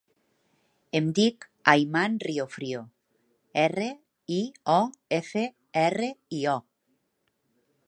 [0.99, 2.79] Em dic Ayman Riofrio:
[3.65, 3.91] erra,
[4.39, 4.41] i,
[4.79, 4.81] o,
[5.21, 5.47] efa,
[5.87, 6.59] erra, i, o.